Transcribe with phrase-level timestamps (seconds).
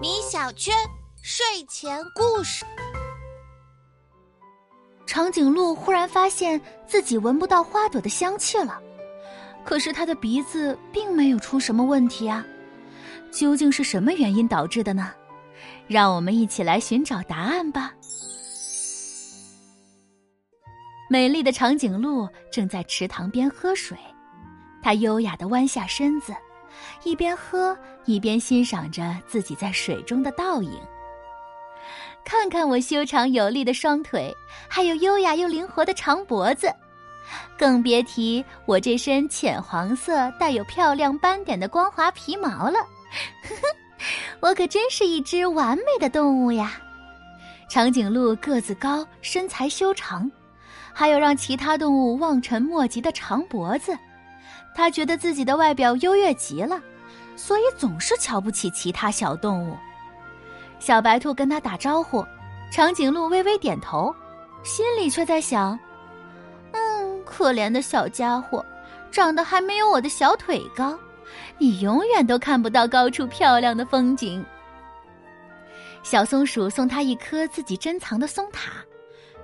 [0.00, 0.74] 米小圈
[1.22, 2.64] 睡前故事。
[5.06, 8.80] 长颈鹿忽然发现自己闻不到花朵的香气了，
[9.64, 12.44] 可是它的鼻子并没有出什么问题啊！
[13.30, 15.12] 究竟是什么原因导致的呢？
[15.86, 17.92] 让我们一起来寻找答案吧。
[21.08, 23.96] 美丽的长颈鹿正在池塘边喝水，
[24.82, 26.34] 它优雅的弯下身子，
[27.02, 30.80] 一边喝一边欣赏着自己在水中的倒影。
[32.24, 34.34] 看看我修长有力的双腿，
[34.68, 36.72] 还有优雅又灵活的长脖子，
[37.56, 42.78] 更别提我这身浅黄色带有漂亮斑点的光滑皮毛了。
[43.44, 43.76] 呵呵，
[44.40, 46.72] 我可真是一只完美的动物呀！
[47.68, 50.30] 长颈鹿个子高，身材修长。
[50.92, 53.96] 还有让其他动物望尘莫及的长脖子，
[54.76, 56.78] 他觉得自己的外表优越极了，
[57.34, 59.74] 所以总是瞧不起其他小动物。
[60.78, 62.22] 小白兔跟他打招呼，
[62.70, 64.14] 长颈鹿微微点头，
[64.62, 65.78] 心里却在想
[66.72, 68.62] ：“嗯，可怜的小家伙，
[69.10, 70.96] 长得还没有我的小腿高，
[71.56, 74.44] 你永远都看不到高处漂亮的风景。”
[76.04, 78.72] 小松鼠送他一颗自己珍藏的松塔。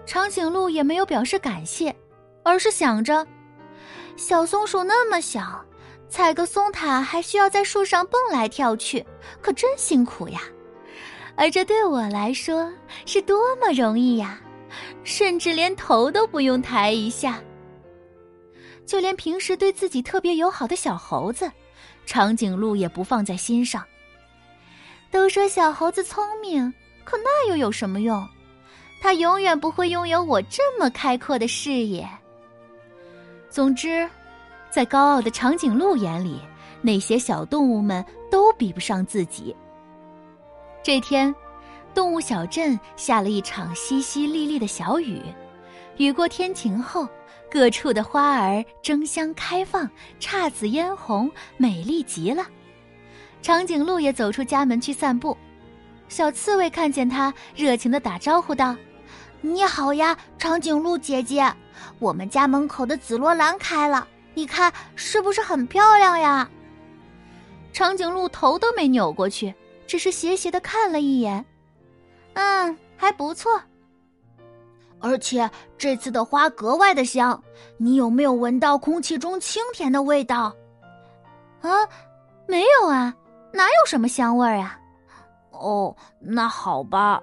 [0.05, 1.95] 长颈鹿也没有表示感谢，
[2.45, 3.27] 而是想着，
[4.17, 5.65] 小松鼠那么小，
[6.09, 9.05] 采个松塔还需要在树上蹦来跳去，
[9.41, 10.43] 可真辛苦呀。
[11.35, 12.71] 而这对我来说
[13.07, 14.41] 是多么容易呀，
[15.03, 17.43] 甚至连头都不用抬一下。
[18.85, 21.51] 就连平时对自己特别友好的小猴子，
[22.05, 23.83] 长颈鹿也不放在心上。
[25.11, 26.73] 都说小猴子聪明，
[27.05, 28.27] 可那又有什么用？
[29.01, 32.07] 他永远不会拥有我这么开阔的视野。
[33.53, 34.09] 总之，
[34.71, 36.41] 在高傲的长颈鹿眼里，
[36.81, 39.55] 那些小动物们都比不上自己。
[40.83, 41.33] 这天，
[41.93, 45.21] 动物小镇下了一场淅淅沥沥的小雨。
[45.99, 47.07] 雨过天晴后，
[47.51, 49.87] 各处的花儿争相开放，
[50.19, 52.47] 姹紫嫣红，美丽极了。
[53.43, 55.37] 长颈鹿也走出家门去散步。
[56.09, 58.75] 小刺猬看见它，热情的打招呼道。
[59.43, 61.53] 你好呀，长颈鹿姐姐，
[61.99, 66.49] 我们家门口的紫罗兰开了，你看是不是很漂亮呀？
[67.73, 69.55] 长颈鹿头都没扭过去，
[69.87, 71.45] 只是斜斜的看了一眼，
[72.35, 73.61] 嗯，还不错。
[75.01, 77.43] 而且这次的花格外的香，
[77.77, 80.55] 你有没有闻到空气中清甜的味道？
[81.61, 81.71] 啊，
[82.47, 83.13] 没有啊，
[83.53, 84.79] 哪有什么香味儿啊？
[85.51, 87.23] 哦，那好吧。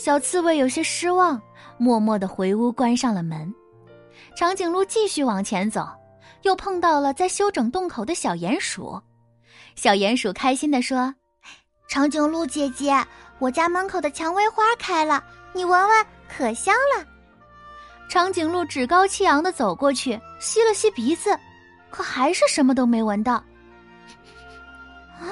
[0.00, 1.38] 小刺猬有些失望，
[1.76, 3.54] 默默的回屋关上了门。
[4.34, 5.86] 长颈鹿继续往前走，
[6.40, 8.98] 又碰到了在修整洞口的小鼹鼠。
[9.76, 11.14] 小鼹鼠开心的说
[11.86, 12.96] ：“长颈鹿姐姐，
[13.40, 15.22] 我家门口的蔷薇花开了，
[15.52, 17.04] 你闻闻，可香了。”
[18.08, 21.38] 长颈鹿趾高气扬的走过去，吸了吸鼻子，
[21.90, 23.34] 可还是什么都没闻到。
[23.34, 25.28] 啊，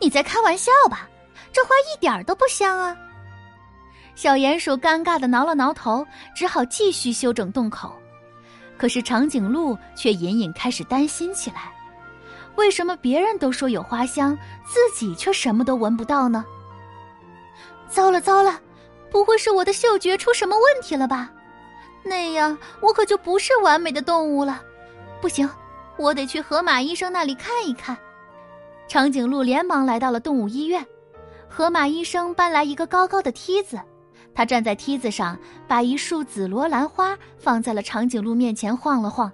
[0.00, 1.06] 你在开玩笑吧？
[1.52, 2.96] 这花一点都不香啊！
[4.14, 7.92] 小鼹鼠尴尬的挠了挠头，只好继续修整洞口。
[8.76, 11.72] 可是长颈鹿却隐隐开始担心起来：
[12.56, 16.44] 为什么别人都说有花香，自己却什么都闻不到呢？
[17.88, 18.60] 糟了糟了，
[19.10, 21.30] 不会是我的嗅觉出什么问题了吧？
[22.04, 24.62] 那样我可就不是完美的动物了。
[25.20, 25.48] 不行，
[25.96, 27.96] 我得去河马医生那里看一看。
[28.88, 30.84] 长颈鹿连忙来到了动物医院，
[31.48, 33.80] 河马医生搬来一个高高的梯子。
[34.34, 35.38] 他站在梯子上，
[35.68, 39.30] 把一束紫罗兰花放在了长颈鹿面前，晃了晃。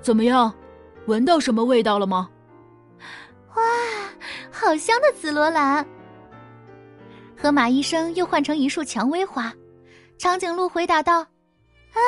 [0.00, 0.54] 怎么样，
[1.06, 2.30] 闻到什么味道了吗？
[3.56, 3.62] 哇，
[4.52, 5.84] 好香的紫罗兰！
[7.36, 9.52] 河马医生又换成一束蔷薇花。
[10.16, 11.20] 长颈鹿回答道
[11.94, 12.00] ：“啊，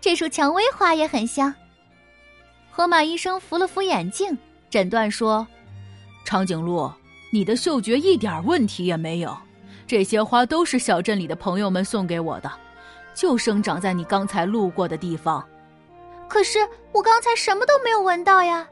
[0.00, 1.52] 这束蔷薇花也很香。”
[2.70, 4.36] 河马医生扶了扶眼镜，
[4.68, 5.46] 诊断说
[6.24, 6.90] ：“长颈鹿，
[7.32, 9.36] 你的嗅觉一点问题也没有。”
[9.86, 12.50] 这些花都是小镇里的朋友们送给我的，
[13.14, 15.44] 就生长在你刚才路过的地方。
[16.28, 16.58] 可是
[16.92, 18.66] 我刚才什么都没有闻到呀。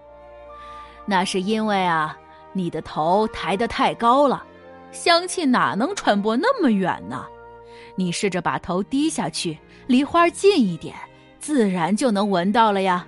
[1.04, 2.18] 那是因为啊，
[2.52, 4.42] 你的头抬得太高了，
[4.90, 7.26] 香气哪能传播那么远呢？
[7.94, 10.96] 你试着把头低下去，离花近一点，
[11.38, 13.06] 自然就能闻到了呀。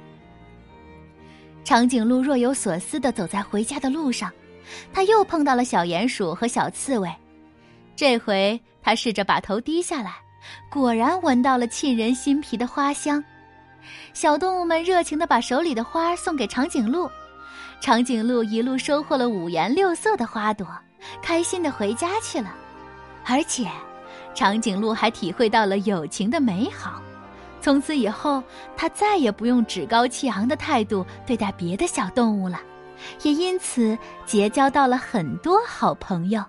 [1.64, 4.30] 长颈鹿若有所思的走在回家的路上，
[4.92, 7.10] 他又碰到了小鼹鼠和小刺猬。
[7.96, 10.14] 这回他试着把头低下来，
[10.70, 13.22] 果然闻到了沁人心脾的花香。
[14.12, 17.10] 小动物们热情的把手里的花送给长颈鹿，
[17.80, 20.66] 长颈鹿一路收获了五颜六色的花朵，
[21.22, 22.54] 开心的回家去了。
[23.26, 23.68] 而且，
[24.34, 27.00] 长颈鹿还体会到了友情的美好。
[27.60, 28.42] 从此以后，
[28.76, 32.60] 它再也不用趾高气昂的态度对待别的小动物了，
[33.22, 36.44] 也因此结交到了很多好朋友。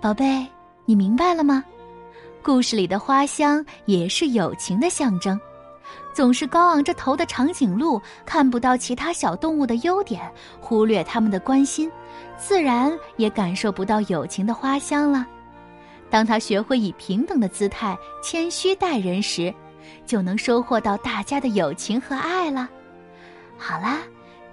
[0.00, 0.46] 宝贝，
[0.84, 1.64] 你明白了吗？
[2.42, 5.40] 故事里的花香也是友情的象征。
[6.12, 11.90] 总是高昂着头的长颈鹿看不到其他小动物的优点，忽略他们的关心，
[12.36, 15.26] 自然也感受不到友情的花香了。
[16.08, 19.52] 当他学会以平等的姿态谦虚待人时，
[20.04, 22.68] 就能收获到大家的友情和爱了。
[23.58, 23.98] 好啦，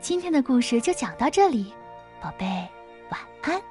[0.01, 1.71] 今天的故事就讲到这里，
[2.21, 2.45] 宝贝，
[3.09, 3.61] 晚安。